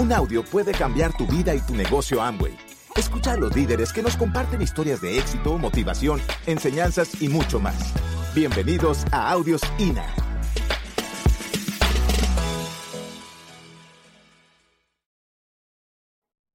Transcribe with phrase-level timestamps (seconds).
[0.00, 2.56] Un audio puede cambiar tu vida y tu negocio Amway.
[2.96, 7.92] Escucha a los líderes que nos comparten historias de éxito, motivación, enseñanzas y mucho más.
[8.34, 10.06] Bienvenidos a Audios INA.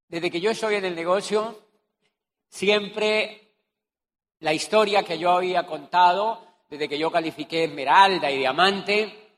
[0.07, 1.55] Desde que yo estoy en el negocio,
[2.50, 3.59] siempre
[4.39, 9.38] la historia que yo había contado, desde que yo califiqué esmeralda y diamante,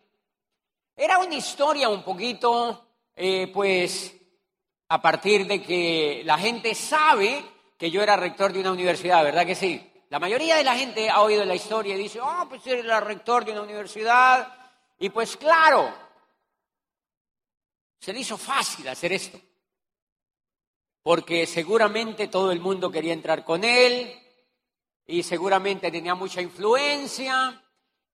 [0.95, 2.86] era una historia un poquito,
[3.17, 4.15] eh, pues,
[4.87, 7.43] a partir de que la gente sabe
[7.77, 9.91] que yo era rector de una universidad, ¿verdad que sí?
[10.09, 13.43] La mayoría de la gente ha oído la historia y dice, oh, pues era rector
[13.43, 14.47] de una universidad.
[14.97, 15.93] Y pues claro,
[17.99, 19.37] se le hizo fácil hacer esto
[21.07, 24.13] porque seguramente todo el mundo quería entrar con él
[25.05, 27.63] y seguramente tenía mucha influencia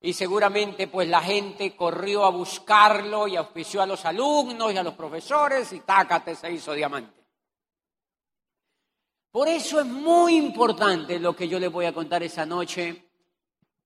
[0.05, 4.84] y seguramente pues la gente corrió a buscarlo y auspició a los alumnos y a
[4.84, 7.23] los profesores y tácate se hizo diamante.
[9.31, 13.11] Por eso es muy importante lo que yo les voy a contar esa noche,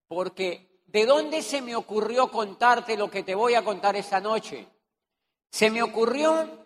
[0.08, 4.68] porque ¿de dónde se me ocurrió contarte lo que te voy a contar esa noche?
[5.52, 6.66] Se me ocurrió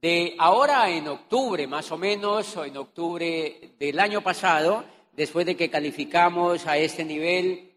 [0.00, 4.84] de ahora en octubre, más o menos, o en octubre del año pasado,
[5.18, 7.74] después de que calificamos a este nivel,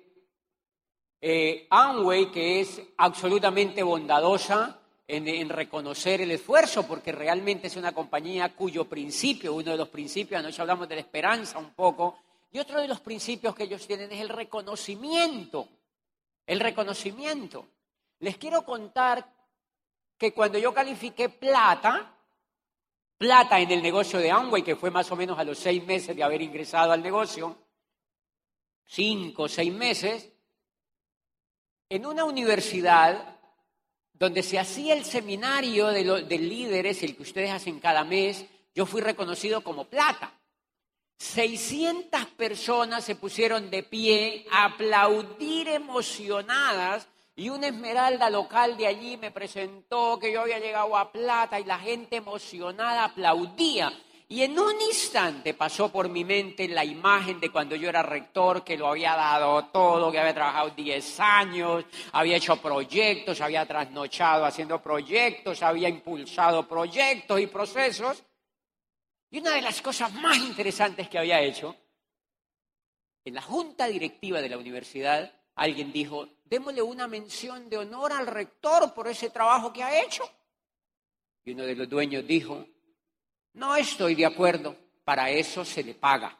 [1.19, 7.93] eh, Amway, que es absolutamente bondadosa en, en, reconocer el esfuerzo, porque realmente es una
[7.93, 12.19] compañía cuyo principio, uno de los principios, anoche hablamos de la esperanza un poco,
[12.51, 15.67] y otro de los principios que ellos tienen es el reconocimiento,
[16.45, 17.65] el reconocimiento.
[18.19, 19.27] Les quiero contar
[20.15, 22.15] que cuando yo califiqué plata,
[23.21, 26.15] plata en el negocio de Amway, que fue más o menos a los seis meses
[26.15, 27.55] de haber ingresado al negocio,
[28.83, 30.27] cinco o seis meses,
[31.87, 33.37] en una universidad
[34.11, 38.87] donde se hacía el seminario de, de líderes, el que ustedes hacen cada mes, yo
[38.87, 40.33] fui reconocido como plata.
[41.19, 47.07] 600 personas se pusieron de pie a aplaudir emocionadas
[47.41, 51.63] y una esmeralda local de allí me presentó que yo había llegado a plata y
[51.63, 53.91] la gente emocionada aplaudía.
[54.27, 58.63] Y en un instante pasó por mi mente la imagen de cuando yo era rector,
[58.63, 64.45] que lo había dado todo, que había trabajado 10 años, había hecho proyectos, había trasnochado
[64.45, 68.23] haciendo proyectos, había impulsado proyectos y procesos.
[69.31, 71.75] Y una de las cosas más interesantes que había hecho,
[73.25, 78.25] en la junta directiva de la universidad, alguien dijo, démosle una mención de honor al
[78.25, 80.23] rector por ese trabajo que ha hecho.
[81.45, 82.65] Y uno de los dueños dijo,
[83.53, 86.35] no estoy de acuerdo, para eso se le paga.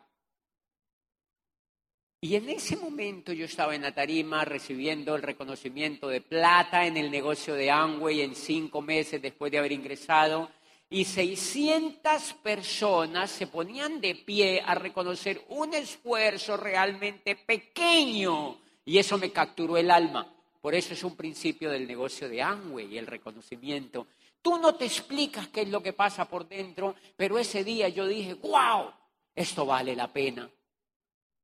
[2.20, 6.98] Y en ese momento yo estaba en la tarima recibiendo el reconocimiento de plata en
[6.98, 10.50] el negocio de Amway en cinco meses después de haber ingresado
[10.90, 18.60] y 600 personas se ponían de pie a reconocer un esfuerzo realmente pequeño
[18.92, 20.28] y eso me capturó el alma.
[20.60, 24.08] Por eso es un principio del negocio de Amway, el reconocimiento.
[24.42, 28.06] Tú no te explicas qué es lo que pasa por dentro, pero ese día yo
[28.06, 28.92] dije, wow,
[29.34, 30.52] esto vale la pena.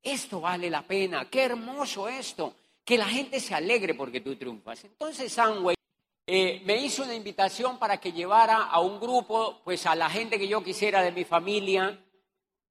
[0.03, 1.30] Esto vale la pena.
[1.30, 2.53] Qué hermoso esto.
[2.84, 4.84] Que la gente se alegre porque tú triunfas.
[4.84, 5.78] Entonces Amway
[6.25, 10.38] eh, me hizo una invitación para que llevara a un grupo, pues a la gente
[10.38, 11.97] que yo quisiera de mi familia,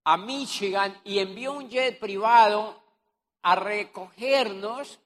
[0.04, 2.84] a Michigan, y envió un jet privado
[3.46, 4.98] a recogernos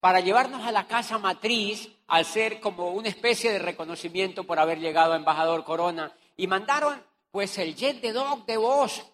[0.00, 4.80] para llevarnos a la casa matriz al ser como una especie de reconocimiento por haber
[4.80, 6.12] llegado a embajador Corona.
[6.36, 9.06] Y mandaron pues el jet de dog de voz.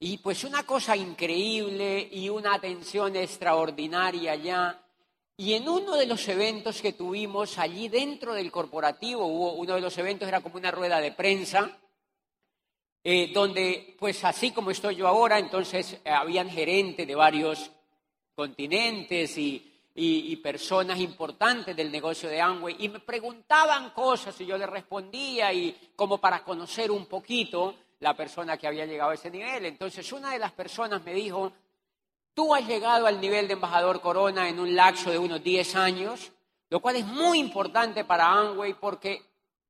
[0.00, 4.82] Y pues una cosa increíble y una atención extraordinaria ya.
[5.36, 9.80] Y en uno de los eventos que tuvimos allí dentro del corporativo, hubo, uno de
[9.80, 11.78] los eventos era como una rueda de prensa,
[13.04, 17.70] eh, donde, pues así como estoy yo ahora, entonces eh, habían gerentes de varios
[18.34, 19.68] continentes y,
[20.42, 25.92] personas importantes del negocio de Amway y me preguntaban cosas y yo les respondía y
[25.94, 29.66] como para conocer un poquito la persona que había llegado a ese nivel.
[29.66, 31.52] Entonces una de las personas me dijo,
[32.34, 36.32] tú has llegado al nivel de embajador Corona en un lapso de unos 10 años,
[36.70, 39.22] lo cual es muy importante para Amway porque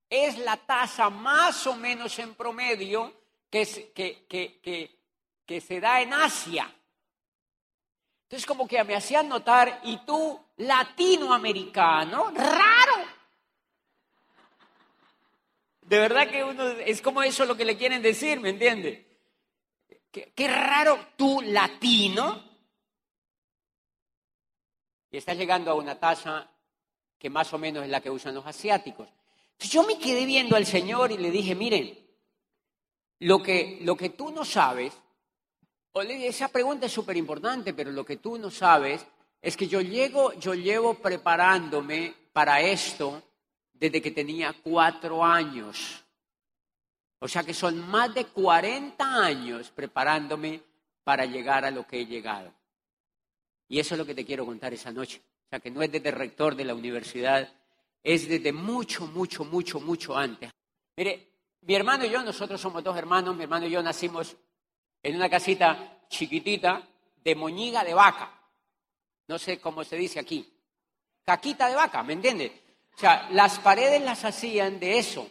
[0.08, 3.12] es la tasa más o menos en promedio
[3.52, 4.96] que,
[5.60, 6.75] se da en Asia.
[8.25, 13.04] Entonces como que me hacían notar, y tú, latinoamericano, raro.
[15.82, 19.06] De verdad que uno, es como eso lo que le quieren decir, ¿me entiende?
[20.10, 22.50] Qué, qué raro tú, latino,
[25.10, 26.48] y estás llegando a una tasa
[27.19, 29.08] que más o menos es la que usan los asiáticos.
[29.52, 32.01] Entonces yo me quedé viendo al Señor y le dije, miren,
[33.22, 34.92] lo que, lo que tú no sabes,
[35.94, 39.06] esa pregunta es súper importante, pero lo que tú no sabes
[39.40, 43.22] es que yo, llego, yo llevo preparándome para esto
[43.72, 46.04] desde que tenía cuatro años.
[47.20, 50.60] O sea que son más de 40 años preparándome
[51.04, 52.52] para llegar a lo que he llegado.
[53.69, 55.22] Y eso es lo que te quiero contar esa noche.
[55.46, 57.48] O sea que no es desde rector de la universidad,
[58.02, 60.50] es desde mucho, mucho, mucho, mucho antes.
[60.96, 61.28] Mire,
[61.62, 64.37] mi hermano y yo, nosotros somos dos hermanos, mi hermano y yo nacimos
[65.03, 66.82] en una casita chiquitita
[67.23, 68.38] de moñiga de vaca.
[69.29, 70.53] No sé cómo se dice aquí.
[71.25, 72.53] Caquita de vaca, ¿me entiendes?
[72.97, 75.29] O sea, las paredes las hacían de eso.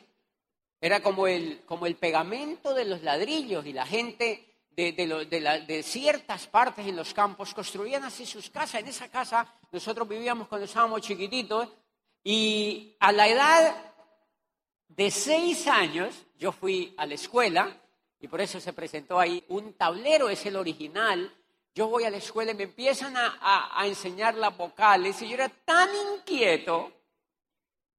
[0.79, 5.83] Era como el, como el pegamento de los ladrillos y la gente de, de, de,
[5.83, 8.81] ciertas partes en los campos construían así sus casas.
[8.81, 11.67] En esa casa nosotros vivíamos cuando estábamos chiquititos
[12.23, 13.90] y a la edad
[14.95, 17.81] de seis años yo fui a la escuela
[18.19, 21.33] y por eso se presentó ahí un tablero, es el original.
[21.73, 25.49] Yo voy a la escuela y me empiezan a, enseñar las vocales y yo era
[25.49, 26.91] tan inquieto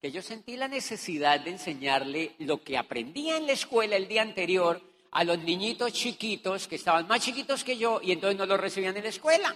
[0.00, 4.22] que yo sentí la necesidad de enseñarle lo que aprendía en la escuela el día
[4.22, 4.80] anterior
[5.12, 8.96] a los niñitos chiquitos que estaban más chiquitos que yo y entonces no lo recibían
[8.96, 9.48] en la escuela.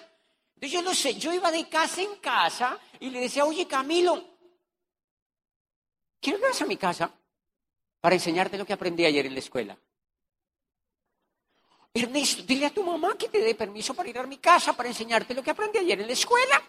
[0.55, 4.25] Entonces yo no sé, yo iba de casa en casa y le decía, oye Camilo,
[6.21, 7.13] quiero que vas a mi casa
[8.01, 9.77] para enseñarte lo que aprendí ayer en la escuela.
[11.95, 14.89] Ernesto, dile a tu mamá que te dé permiso para ir a mi casa para
[14.89, 16.63] enseñarte lo que aprendí ayer en la escuela.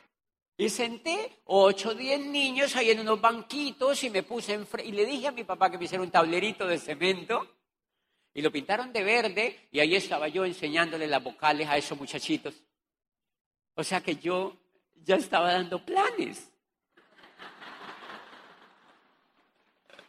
[0.59, 4.91] Y senté ocho o diez niños ahí en unos banquitos y me puse en y
[4.91, 7.55] le dije a mi papá que me hiciera un tablerito de cemento
[8.33, 12.55] y lo pintaron de verde y ahí estaba yo enseñándole las vocales a esos muchachitos.
[13.75, 14.57] O sea que yo
[15.03, 16.49] ya estaba dando planes.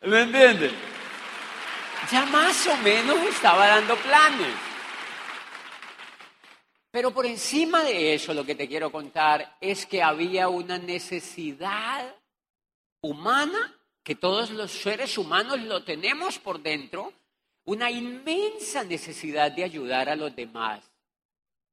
[0.00, 0.72] ¿Me entiendes?
[2.10, 4.54] Ya más o menos estaba dando planes.
[6.90, 12.14] Pero por encima de eso lo que te quiero contar es que había una necesidad
[13.02, 17.12] humana, que todos los seres humanos lo tenemos por dentro,
[17.64, 20.82] una inmensa necesidad de ayudar a los demás.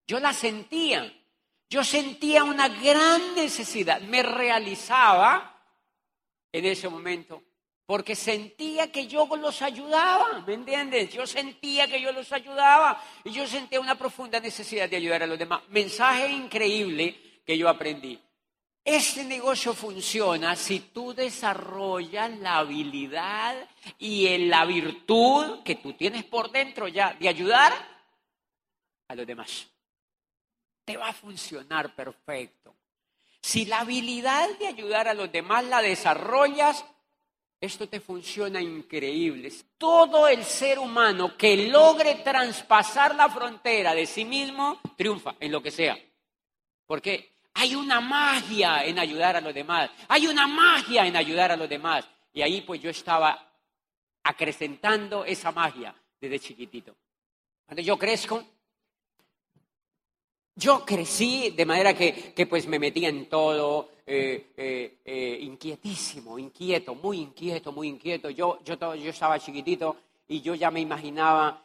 [0.06, 1.12] Yo la sentía,
[1.70, 5.60] yo sentía una gran necesidad, me realizaba
[6.52, 7.42] en ese momento
[7.86, 11.14] porque sentía que yo los ayudaba, ¿me entiendes?
[11.14, 15.28] Yo sentía que yo los ayudaba y yo sentía una profunda necesidad de ayudar a
[15.28, 15.62] los demás.
[15.70, 18.20] Mensaje increíble que yo aprendí.
[18.84, 23.56] Este negocio funciona si tú desarrollas la habilidad
[23.98, 27.74] y la virtud que tú tienes por dentro ya de ayudar
[29.08, 29.68] a los demás.
[30.84, 32.76] Te va a funcionar perfecto.
[33.42, 36.86] Si la habilidad de ayudar a los demás la desarrollas,
[37.60, 39.52] esto te funciona increíble.
[39.78, 45.62] Todo el ser humano que logre traspasar la frontera de sí mismo triunfa en lo
[45.62, 45.98] que sea.
[46.86, 49.90] Porque hay una magia en ayudar a los demás.
[50.08, 52.08] Hay una magia en ayudar a los demás.
[52.34, 53.52] Y ahí pues yo estaba
[54.24, 56.96] acrecentando esa magia desde chiquitito.
[57.66, 58.46] Cuando yo crezco,
[60.56, 66.38] yo crecí de manera que, que pues me metía en todo, eh, eh, eh, inquietísimo,
[66.38, 68.30] inquieto, muy inquieto, muy inquieto.
[68.30, 69.98] Yo, yo, yo estaba chiquitito
[70.28, 71.62] y yo ya me imaginaba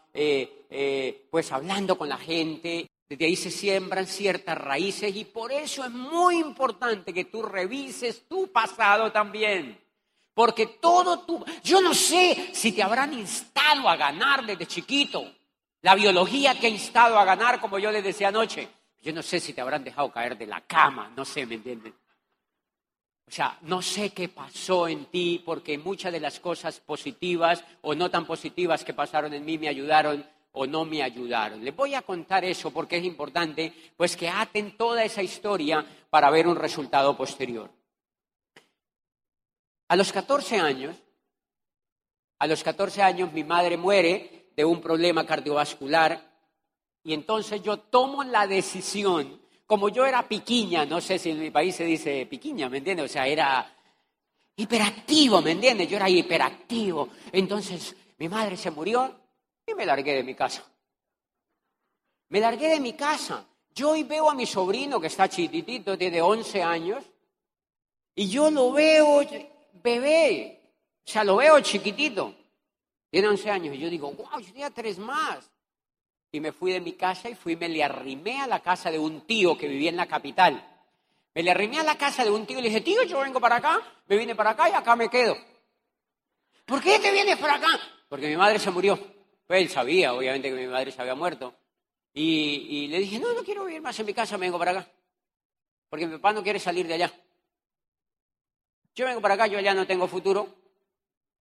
[1.30, 2.88] pues hablando con la gente.
[3.08, 8.26] Desde ahí se siembran ciertas raíces y por eso es muy importante que tú revises
[8.26, 9.78] tu pasado también.
[10.32, 11.44] Porque todo tu...
[11.62, 15.24] Yo no sé si te habrán instado a ganar desde chiquito.
[15.82, 18.68] La biología te ha instado a ganar, como yo les decía anoche.
[19.00, 21.94] Yo no sé si te habrán dejado caer de la cama, no sé, ¿me entienden?
[23.26, 27.94] O sea, no sé qué pasó en ti porque muchas de las cosas positivas o
[27.94, 31.64] no tan positivas que pasaron en mí me ayudaron o no me ayudaron.
[31.64, 36.28] Les voy a contar eso porque es importante, pues que aten toda esa historia para
[36.28, 37.70] ver un resultado posterior.
[39.88, 40.96] A los 14 años,
[42.38, 46.29] a los 14 años mi madre muere de un problema cardiovascular
[47.04, 49.40] y entonces yo tomo la decisión
[49.70, 53.08] como yo era piquiña, no sé si en mi país se dice piquiña, ¿me entiendes?
[53.08, 53.72] O sea, era
[54.56, 55.88] hiperactivo, ¿me entiendes?
[55.88, 57.08] Yo era hiperactivo.
[57.30, 59.16] Entonces mi madre se murió
[59.64, 60.64] y me largué de mi casa.
[62.30, 63.46] Me largué de mi casa.
[63.72, 67.04] Yo hoy veo a mi sobrino que está chiquitito, tiene 11 años,
[68.16, 69.20] y yo lo veo
[69.72, 70.60] bebé,
[71.06, 72.34] o sea, lo veo chiquitito,
[73.08, 75.48] tiene 11 años, y yo digo, wow, yo tenía tres más.
[76.32, 78.98] Y me fui de mi casa y fui, me le arrimé a la casa de
[78.98, 80.64] un tío que vivía en la capital.
[81.34, 83.40] Me le arrimé a la casa de un tío y le dije, tío, yo vengo
[83.40, 85.36] para acá, me vine para acá y acá me quedo.
[86.64, 87.80] ¿Por qué te vienes para acá?
[88.08, 88.98] Porque mi madre se murió.
[89.46, 91.54] Pues él sabía, obviamente, que mi madre se había muerto.
[92.14, 94.70] Y, y le dije, no, no quiero vivir más en mi casa, me vengo para
[94.72, 94.88] acá.
[95.88, 97.12] Porque mi papá no quiere salir de allá.
[98.94, 100.48] Yo vengo para acá, yo allá no tengo futuro.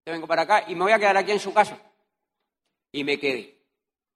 [0.05, 1.79] Yo vengo para acá y me voy a quedar aquí en su casa.
[2.91, 3.58] Y me quedé.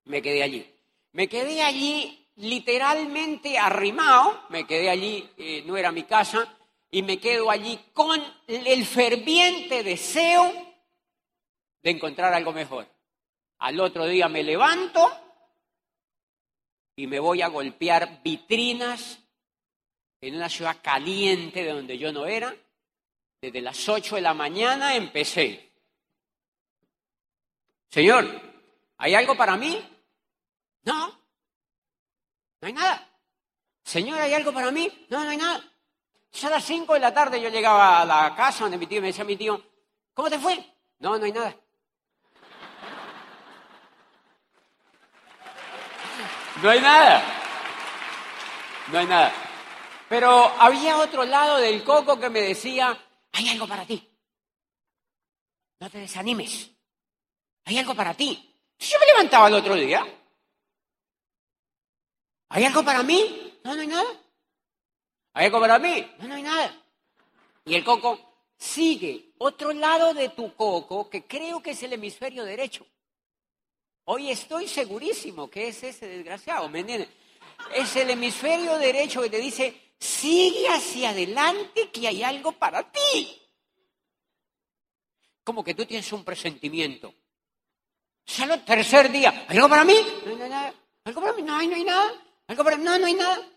[0.05, 0.69] Me quedé allí.
[1.11, 4.43] Me quedé allí literalmente arrimado.
[4.49, 6.57] Me quedé allí, eh, no era mi casa.
[6.91, 10.51] Y me quedo allí con el ferviente deseo
[11.81, 12.87] de encontrar algo mejor.
[13.59, 15.11] Al otro día me levanto
[16.95, 19.19] y me voy a golpear vitrinas
[20.21, 22.55] en una ciudad caliente de donde yo no era.
[23.41, 25.71] Desde las 8 de la mañana empecé.
[27.89, 28.25] Señor,
[28.97, 29.79] ¿hay algo para mí?
[30.83, 31.07] No,
[32.61, 33.09] no hay nada.
[33.83, 35.05] Señor, ¿hay algo para mí?
[35.09, 35.61] No, no hay nada.
[36.33, 39.01] Ya a las 5 de la tarde yo llegaba a la casa donde mi tío
[39.01, 39.61] me decía mi tío,
[40.13, 40.57] ¿cómo te fue?
[40.99, 41.55] No, no hay nada.
[46.61, 47.23] No hay nada.
[48.91, 49.33] No hay nada.
[50.09, 52.97] Pero había otro lado del coco que me decía,
[53.31, 54.09] hay algo para ti.
[55.79, 56.69] No te desanimes.
[57.65, 58.57] Hay algo para ti.
[58.79, 60.05] Yo me levantaba el otro día.
[62.53, 63.59] ¿Hay algo para mí?
[63.63, 64.21] No, no hay nada.
[65.33, 66.07] ¿Hay algo para mí?
[66.19, 66.83] No, no hay nada.
[67.65, 68.19] Y el coco
[68.55, 72.85] sigue otro lado de tu coco que creo que es el hemisferio derecho.
[74.05, 77.09] Hoy estoy segurísimo que es ese desgraciado, ¿me entiendes?
[77.73, 83.41] Es el hemisferio derecho que te dice, sigue hacia adelante que hay algo para ti.
[85.43, 87.15] Como que tú tienes un presentimiento.
[88.23, 89.95] Solo tercer día, ¿hay algo para mí?
[90.27, 90.71] No, no, nada.
[91.05, 91.41] ¿Algo para mí?
[91.41, 92.22] No, no hay nada.
[92.47, 92.83] ¿Algo mí?
[92.83, 93.49] No, no hay nada.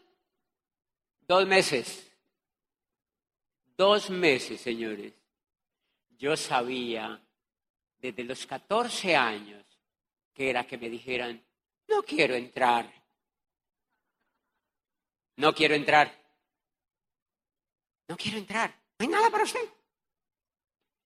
[1.27, 2.07] Dos meses.
[3.77, 5.13] Dos meses, señores.
[6.19, 7.21] Yo sabía
[7.99, 9.65] desde los 14 años
[10.33, 11.43] que era que me dijeran,
[11.89, 12.93] no quiero entrar.
[15.37, 16.13] No quiero entrar.
[18.09, 18.71] No quiero entrar.
[18.99, 19.69] No hay nada para usted.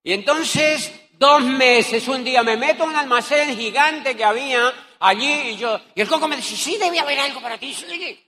[0.03, 5.51] Y entonces, dos meses, un día me meto en un almacén gigante que había allí
[5.51, 8.27] y yo, y el coco me dice, sí, debe haber algo para ti, sí.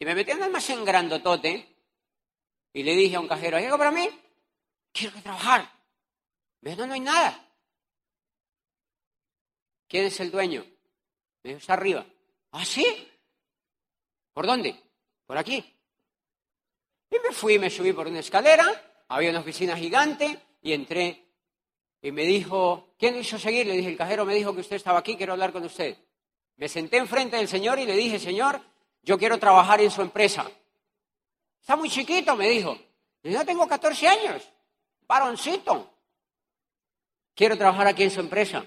[0.00, 1.76] Y me metí en un almacén grandotote
[2.72, 4.08] y le dije a un cajero, ¿hay algo para mí?
[4.92, 5.70] Quiero que trabajar.
[6.60, 7.44] Me dijo, no, no hay nada.
[9.88, 10.64] ¿Quién es el dueño?
[11.42, 12.06] Me dijo, está arriba.
[12.52, 13.08] ¿Ah, sí?
[14.32, 14.80] ¿Por dónde?
[15.26, 15.56] Por aquí.
[17.10, 21.27] Y me fui, me subí por una escalera, había una oficina gigante y entré.
[22.00, 23.66] Y me dijo, ¿quién hizo seguir?
[23.66, 25.96] Le dije, el cajero me dijo que usted estaba aquí, quiero hablar con usted.
[26.56, 28.60] Me senté enfrente del señor y le dije, señor,
[29.02, 30.50] yo quiero trabajar en su empresa.
[31.60, 32.78] Está muy chiquito, me dijo.
[33.22, 34.48] Yo tengo 14 años,
[35.06, 35.90] varoncito.
[37.34, 38.64] Quiero trabajar aquí en su empresa.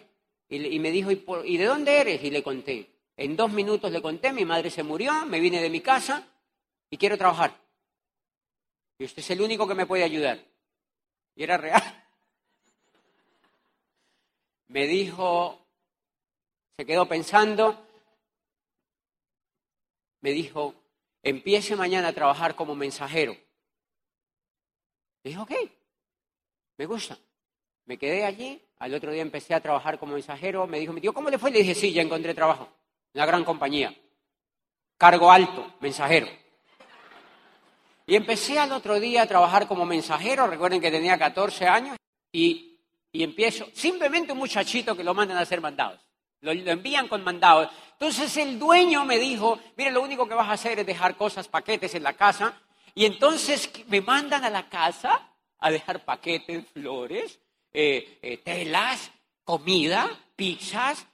[0.47, 2.23] Y, me dijo, ¿y, de dónde eres?
[2.23, 2.89] Y le conté.
[3.15, 6.27] En dos minutos le conté, mi madre se murió, me vine de mi casa
[6.89, 7.57] y quiero trabajar.
[8.97, 10.39] Y usted es el único que me puede ayudar.
[11.35, 11.81] Y era real.
[14.71, 15.67] Me dijo,
[16.77, 17.85] se quedó pensando,
[20.21, 20.73] me dijo,
[21.21, 23.35] empiece mañana a trabajar como mensajero.
[25.25, 25.51] Dije, ok,
[26.77, 27.19] me gusta.
[27.83, 31.11] Me quedé allí, al otro día empecé a trabajar como mensajero, me dijo mi tío,
[31.11, 31.51] ¿cómo le fue?
[31.51, 32.69] Le dije, sí, ya encontré trabajo,
[33.13, 33.93] una gran compañía,
[34.97, 36.29] cargo alto, mensajero.
[38.05, 41.97] Y empecé al otro día a trabajar como mensajero, recuerden que tenía 14 años,
[42.31, 42.70] y,
[43.11, 45.99] y empiezo, simplemente un muchachito que lo mandan a hacer mandados,
[46.41, 47.69] lo, lo envían con mandados.
[47.93, 51.47] Entonces el dueño me dijo, mire, lo único que vas a hacer es dejar cosas,
[51.47, 52.59] paquetes en la casa,
[52.93, 57.39] y entonces me mandan a la casa a dejar paquetes, flores,
[57.71, 59.11] eh, eh, telas,
[59.43, 61.05] comida, pizzas.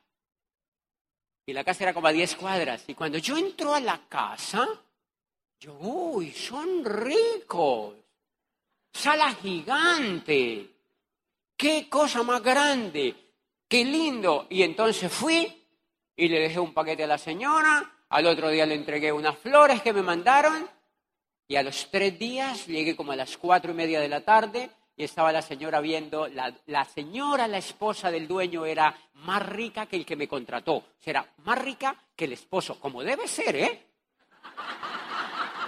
[1.46, 2.84] Y la casa era como a 10 cuadras.
[2.88, 4.68] Y cuando yo entro a la casa,
[5.60, 7.96] yo, uy, son ricos.
[8.92, 10.77] Sala gigante.
[11.58, 13.16] Qué cosa más grande.
[13.68, 14.46] Qué lindo.
[14.50, 15.66] Y entonces fui
[16.16, 17.92] y le dejé un paquete a la señora.
[18.10, 20.70] Al otro día le entregué unas flores que me mandaron.
[21.48, 24.70] Y a los tres días llegué como a las cuatro y media de la tarde
[24.96, 29.96] y estaba la señora viendo, la, señora, la esposa del dueño, era más rica que
[29.96, 30.84] el que me contrató.
[31.06, 33.86] Era más rica que el esposo, como debe ser, ¿eh?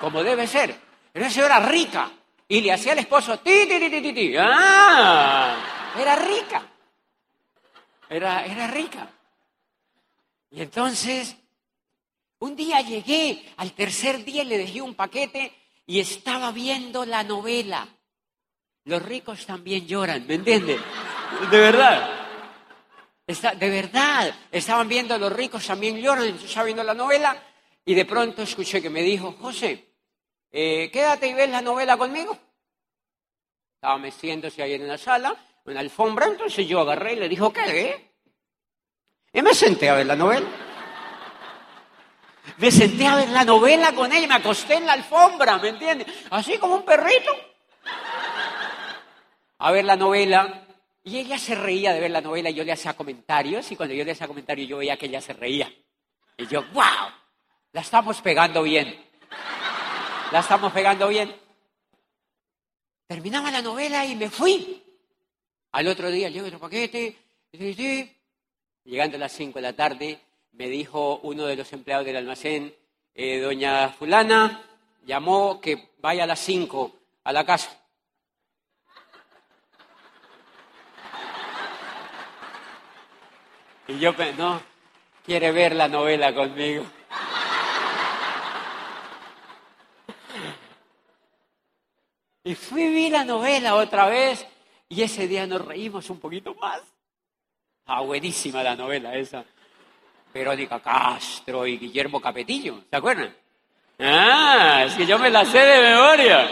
[0.01, 0.75] Como debe ser.
[1.13, 2.12] Era una señora rica.
[2.48, 4.34] Y le hacía al esposo, ti, ti, ti, ti, ti.
[4.38, 5.78] ¡Ah!
[5.98, 6.67] Era rica.
[8.10, 9.10] Era, era rica.
[10.51, 11.36] Y entonces,
[12.41, 15.51] Un día llegué, al tercer día le dejé un paquete
[15.86, 17.86] y estaba viendo la novela.
[18.86, 20.79] Los ricos también lloran, ¿me entiendes?
[21.51, 22.10] De verdad.
[23.27, 27.36] de verdad, estaban viendo los ricos también lloran, yo estaba viendo la novela
[27.84, 29.93] y de pronto escuché que me dijo, José,
[30.50, 32.38] eh, quédate y ves la novela conmigo.
[33.75, 37.51] Estaba meciéndose ahí en la sala, en la alfombra, entonces yo agarré y le dijo,
[37.53, 38.13] ¿qué?
[39.33, 40.47] Y me senté a ver la novela.
[42.57, 46.07] Me senté a ver la novela con ella, me acosté en la alfombra, ¿me entiendes?
[46.31, 47.31] Así como un perrito.
[49.59, 50.65] A ver la novela.
[51.03, 53.71] Y ella se reía de ver la novela y yo le hacía comentarios.
[53.71, 55.71] Y cuando yo le hacía comentarios yo veía que ella se reía.
[56.37, 57.11] Y yo, wow,
[57.71, 59.05] la estamos pegando bien.
[60.31, 61.35] La estamos pegando bien.
[63.07, 64.83] Terminaba la novela y me fui.
[65.71, 67.15] Al otro día llevo otro paquete.
[68.83, 70.19] Llegando a las 5 de la tarde,
[70.53, 72.73] me dijo uno de los empleados del almacén,
[73.13, 74.63] eh, doña fulana,
[75.05, 77.75] llamó que vaya a las 5 a la casa.
[83.88, 84.61] Y yo, no,
[85.25, 86.85] quiere ver la novela conmigo.
[92.43, 94.47] Y fui ver la novela otra vez
[94.89, 96.81] y ese día nos reímos un poquito más.
[97.86, 99.46] Ah, buenísima la novela esa.
[100.34, 103.36] Verónica Castro y Guillermo Capetillo, ¿se acuerdan?
[104.00, 106.50] Ah, es que yo me la sé de memoria.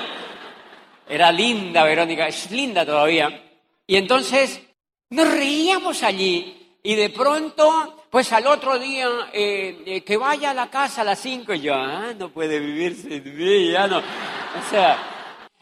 [1.09, 3.43] Era linda Verónica, es linda todavía.
[3.87, 4.61] Y entonces
[5.09, 10.53] nos reíamos allí y de pronto, pues al otro día, eh, eh, que vaya a
[10.53, 13.97] la casa a las cinco y yo, ah, no puede vivir sin mí, ya no.
[13.97, 14.97] O sea,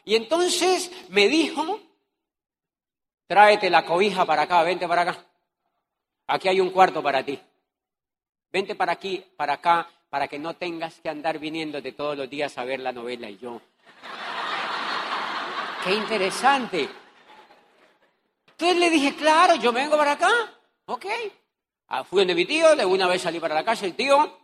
[0.04, 1.80] y entonces me dijo,
[3.28, 5.18] tráete la cobija para acá, vente para acá.
[6.28, 7.40] Aquí hay un cuarto para ti.
[8.52, 12.30] Vente para aquí, para acá, para que no tengas que andar viniendo de todos los
[12.30, 13.30] días a ver la novela.
[13.30, 13.62] Y yo,
[15.84, 16.90] qué interesante.
[18.48, 20.32] Entonces le dije, claro, yo vengo para acá.
[20.86, 21.06] Ok.
[21.88, 24.40] Ah, fui donde mi tío, de una vez salí para la casa, el tío,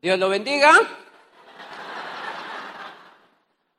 [0.00, 0.72] Dios lo bendiga.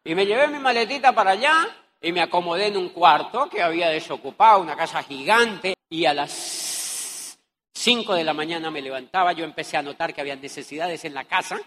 [0.04, 1.68] Y me llevé mi maletita para allá
[2.02, 5.76] y me acomodé en un cuarto que había desocupado, una casa gigante.
[5.90, 7.40] Y a las
[7.74, 11.26] 5 de la mañana me levantaba, yo empecé a notar que había necesidades en la
[11.26, 11.60] casa.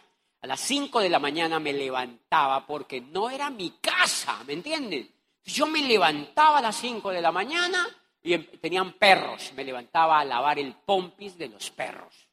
[0.43, 5.11] A las 5 de la mañana me levantaba porque no era mi casa, ¿me entienden?
[5.45, 7.87] Yo me levantaba a las 5 de la mañana
[8.23, 9.53] y em, tenían perros.
[9.55, 12.29] Me levantaba a lavar el pompis de los perros.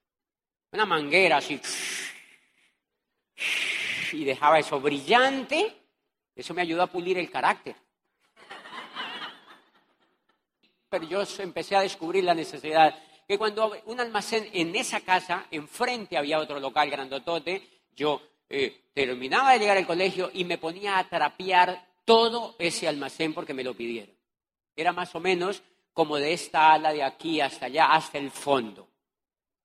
[0.71, 1.59] Una manguera así.
[4.13, 5.87] Y dejaba eso brillante
[6.37, 7.75] eso me ayudó a pulir el carácter.
[10.89, 12.95] Pero yo empecé a descubrir la necesidad
[13.27, 17.61] que cuando un almacén en esa casa, enfrente había otro local grandotote,
[17.95, 23.33] yo eh, terminaba de llegar al colegio y me ponía a trapear todo ese almacén
[23.33, 24.15] porque me lo pidieron.
[24.75, 28.87] Era más o menos como de esta ala de aquí hasta allá, hasta el fondo.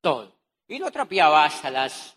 [0.00, 0.34] Todo.
[0.66, 2.16] Y lo trapeaba hasta las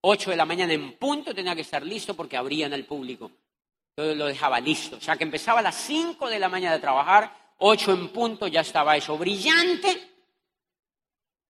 [0.00, 3.30] 8 de la mañana en punto, tenía que estar listo porque abrían al público.
[3.94, 4.96] Todo lo dejaba listo.
[4.96, 8.46] O sea que empezaba a las 5 de la mañana de trabajar, 8 en punto,
[8.46, 10.14] ya estaba eso brillante.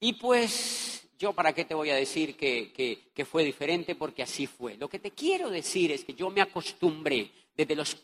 [0.00, 2.72] Y pues yo para qué te voy a decir que,
[3.14, 4.76] que, fue diferente, porque así fue.
[4.76, 7.96] Lo que te quiero decir es que yo me acostumbré desde los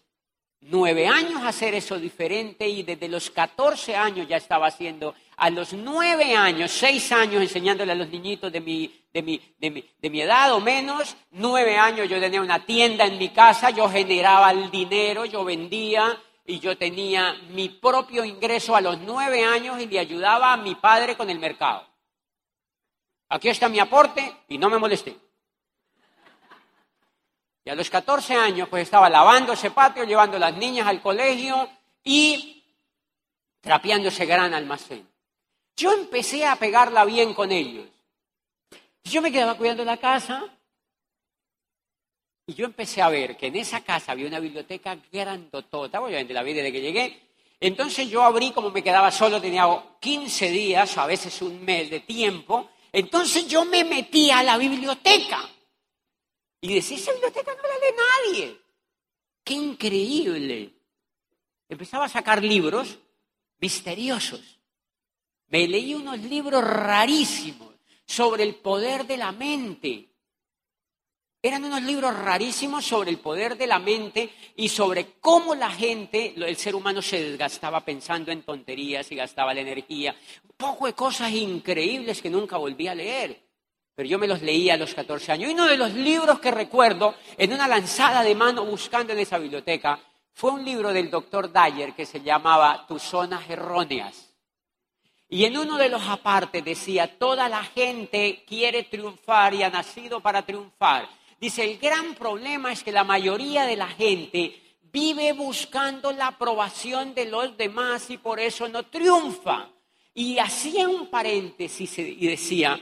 [0.63, 5.51] nueve años a hacer eso diferente y desde los 14 años ya estaba haciendo, a
[5.51, 9.85] los nueve años, seis años enseñándole a los niñitos de mi, de mi, de mi,
[10.01, 13.89] de mi edad o menos, nueve años yo tenía una tienda en mi casa, yo
[13.89, 19.81] generaba el dinero, yo vendía y yo tenía mi propio ingreso a los nueve años
[19.81, 21.87] y le ayudaba a mi padre con el mercado.
[23.29, 25.17] Aquí está mi aporte y no me molesté.
[27.65, 31.69] Y a los 14 años, pues estaba lavando ese patio, llevando las niñas al colegio
[32.03, 32.65] y
[33.61, 35.09] trapeando ese gran almacén.
[35.77, 37.87] Yo empecé a pegarla bien con ellos.
[39.05, 40.45] Yo me quedaba cuidando la casa
[42.53, 46.43] y yo empecé a ver que en esa casa había una biblioteca grandotota, obviamente la
[46.43, 47.23] vi desde que llegué.
[47.59, 49.65] Entonces yo abrí, como me quedaba solo, tenía
[49.99, 52.69] 15 días, a veces un mes de tiempo.
[52.93, 55.49] Entonces yo me metí a la biblioteca
[56.61, 58.61] y decía, esa biblioteca no la lee nadie.
[59.43, 60.75] ¡Qué increíble!
[61.71, 62.99] Empezaba a sacar libros
[63.61, 64.61] misteriosos.
[65.49, 67.73] Me leí unos libros rarísimos
[68.05, 70.12] sobre el poder de la mente.
[71.45, 76.35] Eran unos libros rarísimos sobre el poder de la mente y sobre cómo la gente,
[76.37, 80.15] el ser humano se desgastaba pensando en tonterías y gastaba la energía.
[80.45, 83.43] Un poco de cosas increíbles que nunca volví a leer.
[83.93, 85.51] pero yo me los leía a los 14 años.
[85.51, 89.39] Y uno de los libros que recuerdo en una lanzada de mano buscando en esa
[89.39, 89.99] biblioteca
[90.33, 94.33] fue un libro del doctor Dyer que se llamaba Tus zonas erróneas.
[95.29, 100.21] Y en uno de los apartes decía, toda la gente quiere triunfar y ha nacido
[100.21, 101.09] para triunfar.
[101.43, 107.17] Dice, el gran problema es que la mayoría de la gente vive buscando la aprobación
[107.17, 109.69] de los demás y por eso no triunfa.
[110.15, 112.79] Y hacía un paréntesis y decía,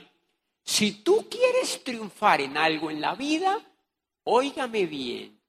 [0.62, 3.58] si tú quieres triunfar en algo en la vida,
[4.24, 5.40] óigame bien,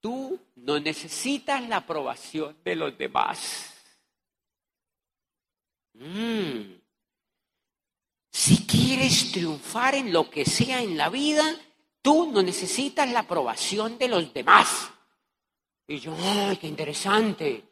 [0.00, 3.74] tú no necesitas la aprobación de los demás.
[5.92, 6.80] Mm.
[8.30, 11.60] Si quieres triunfar en lo que sea en la vida,
[12.04, 14.90] tú no necesitas la aprobación de los demás.
[15.88, 17.64] Y yo, ¡ay, qué interesante!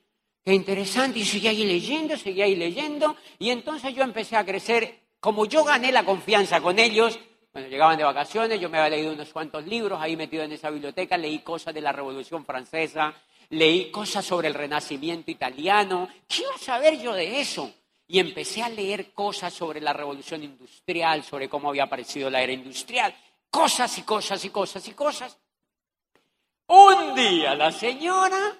[0.42, 1.18] Qué interesante.
[1.18, 3.14] Y seguía ahí leyendo, seguía ahí leyendo.
[3.38, 5.00] Y entonces yo empecé a crecer.
[5.20, 7.18] Como yo gané la confianza con ellos,
[7.52, 10.70] bueno, llegaban de vacaciones, yo me había leído unos cuantos libros ahí metido en esa
[10.70, 13.14] biblioteca, leí cosas de la Revolución Francesa,
[13.50, 16.08] leí cosas sobre el Renacimiento italiano.
[16.26, 17.70] ¿Qué iba a saber yo de eso?
[18.08, 22.52] Y empecé a leer cosas sobre la Revolución Industrial, sobre cómo había aparecido la era
[22.52, 23.14] industrial.
[23.52, 25.38] Cosas y cosas y cosas y cosas.
[26.68, 28.56] Un día la señora,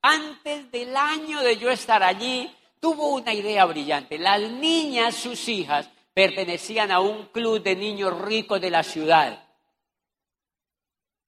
[0.00, 4.18] antes del año de yo estar allí, tuvo una idea brillante.
[4.18, 9.46] Las niñas, sus hijas, pertenecían a un club de niños ricos de la ciudad.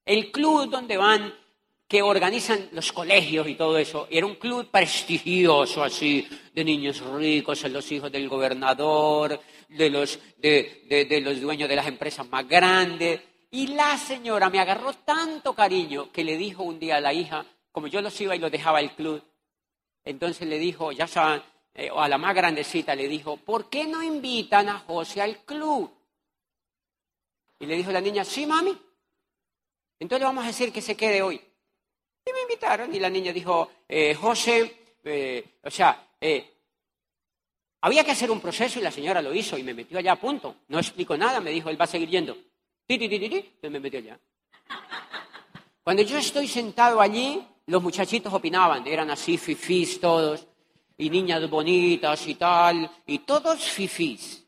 [0.03, 1.31] El club donde van,
[1.87, 7.63] que organizan los colegios y todo eso, era un club prestigioso así, de niños ricos,
[7.69, 13.21] los hijos del gobernador, de los, de los dueños de las empresas más grandes.
[13.51, 17.45] Y la señora me agarró tanto cariño que le dijo un día a la hija,
[17.71, 19.23] como yo los iba y los dejaba al club,
[20.05, 21.41] entonces le dijo, ya saben,
[21.73, 25.91] eh, a la más grandecita le dijo, ¿por qué no invitan a José al club?
[27.59, 28.77] Y le dijo la niña, sí, mami.
[29.99, 31.41] Entonces le vamos a decir que se quede hoy.
[32.25, 36.07] Y me invitaron y la niña dijo, eh, José, eh, o sea,
[37.81, 40.19] había que hacer un proceso y la señora lo hizo y me metió allá a
[40.19, 40.55] punto.
[40.69, 42.35] No explico nada, me dijo, él va a seguir yendo.
[42.87, 44.19] Entonces me metí allá.
[45.83, 50.47] Cuando yo estoy sentado allí, los muchachitos opinaban, eran así fifís todos,
[50.97, 54.45] y niñas bonitas y tal, y todos fifís.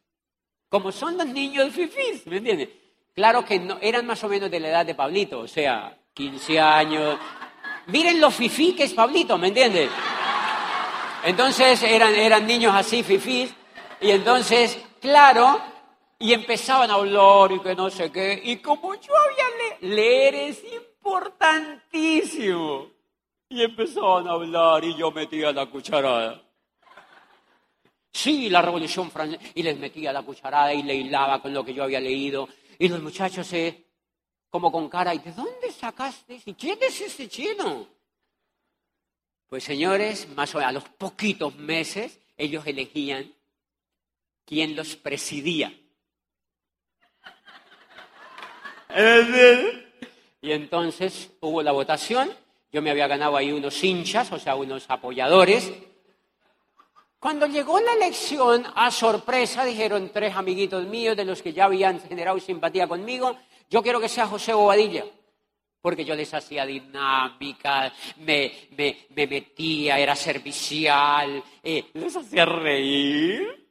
[0.69, 2.69] Como son los niños fifís, ¿me entiendes?
[3.13, 6.59] Claro que no, eran más o menos de la edad de Pablito, o sea, 15
[6.59, 7.19] años.
[7.87, 9.89] Miren lo fifí que es Pablito, ¿me entiendes?
[11.23, 13.53] Entonces eran, eran niños así fifís,
[13.99, 15.59] y entonces, claro,
[16.19, 18.39] y empezaban a hablar y que no sé qué.
[18.43, 22.91] Y como yo había leído, leer es importantísimo.
[23.49, 26.41] Y empezaban a hablar y yo metía la cucharada.
[28.11, 29.41] Sí, la Revolución Francesa.
[29.55, 32.49] Y les metía la cucharada y le hilaba con lo que yo había leído.
[32.77, 33.86] Y los muchachos se,
[34.49, 36.41] como con cara, ¿y de dónde sacaste?
[36.45, 37.87] ¿Y quién es ese chino?
[39.47, 43.33] Pues señores, más o menos a los poquitos meses, ellos elegían
[44.45, 45.73] quién los presidía.
[50.41, 52.29] Y entonces hubo la votación,
[52.71, 55.71] yo me había ganado ahí unos hinchas, o sea, unos apoyadores.
[57.19, 61.99] Cuando llegó la elección, a sorpresa, dijeron tres amiguitos míos de los que ya habían
[61.99, 63.37] generado simpatía conmigo,
[63.69, 65.05] yo quiero que sea José Bobadilla,
[65.81, 68.69] porque yo les hacía dinámica, me,
[69.15, 73.67] metía, era servicial, eh, les hacía reír.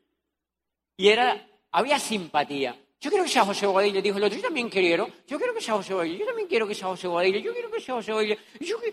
[0.96, 2.74] Y era, había simpatía.
[2.98, 4.00] Yo quiero que sea José Bobadilla.
[4.00, 5.08] Dijo el otro, yo también quiero.
[5.26, 6.18] Yo quiero que sea José Bobadilla.
[6.18, 7.38] Yo también quiero que sea José Bobadilla.
[7.38, 8.38] Yo quiero que sea José Bobadilla.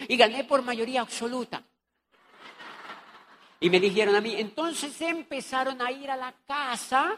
[0.08, 1.64] Y gané por mayoría absoluta.
[3.64, 7.18] Y me dijeron a mí, entonces empezaron a ir a la casa,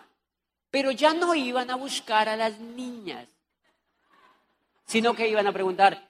[0.69, 3.27] pero ya no iban a buscar a las niñas,
[4.85, 6.09] sino que iban a preguntar,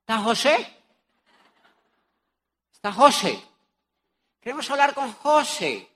[0.00, 0.76] ¿está José?
[2.72, 3.42] ¿Está José?
[4.40, 5.88] Queremos hablar con José.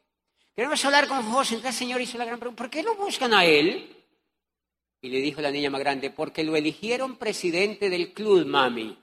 [0.54, 1.56] Queremos hablar con José.
[1.56, 3.92] Entonces el Señor hizo la gran pregunta, ¿por qué lo buscan a él?
[5.02, 8.96] Y le dijo la niña más grande, porque lo eligieron presidente del club, mami.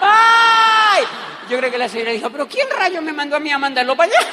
[0.00, 1.04] ¡Ay!
[1.48, 3.96] Yo creo que la señora dijo, pero ¿quién rayo me mandó a mí a mandarlo
[3.96, 4.28] para allá?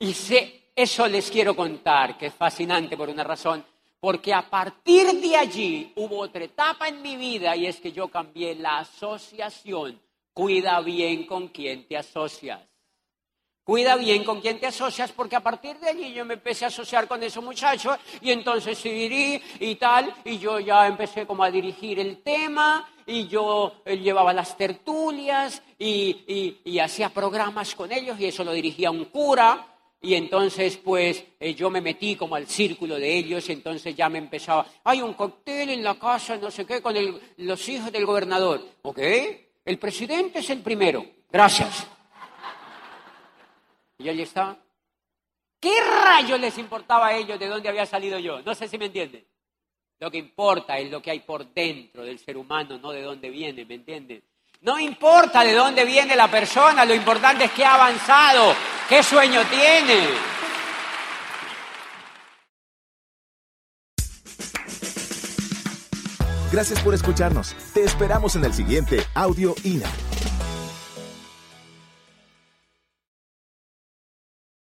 [0.00, 3.64] Y sé, eso les quiero contar, que es fascinante por una razón,
[4.00, 8.08] porque a partir de allí hubo otra etapa en mi vida y es que yo
[8.08, 10.00] cambié la asociación.
[10.32, 12.60] Cuida bien con quién te asocias.
[13.64, 16.68] Cuida bien con quién te asocias, porque a partir de allí yo me empecé a
[16.68, 21.50] asociar con esos muchachos y entonces sí y tal, y yo ya empecé como a
[21.50, 28.42] dirigir el tema y yo llevaba las tertulias y, hacía programas con ellos y eso
[28.42, 29.66] lo dirigía un cura
[30.00, 34.08] y entonces, pues, eh, yo me metí como al círculo de ellos, y entonces ya
[34.08, 36.94] me empezaba, hay un cóctel en la casa, no sé qué, con
[37.38, 38.64] los hijos del gobernador.
[38.82, 38.98] ¿Ok?
[39.64, 41.04] El presidente es el primero.
[41.30, 41.86] Gracias.
[43.98, 44.56] Y allí está.
[45.60, 48.40] ¿Qué rayos les importaba a ellos de dónde había salido yo?
[48.42, 49.26] No sé si me entienden.
[49.98, 53.30] Lo que importa es lo que hay por dentro del ser humano, no de dónde
[53.30, 54.22] viene, ¿me entienden?
[54.60, 58.54] No importa de dónde viene la persona, lo importante es que ha avanzado,
[58.88, 60.28] qué sueño tiene.
[66.50, 67.54] Gracias por escucharnos.
[67.74, 69.90] Te esperamos en el siguiente Audio INA.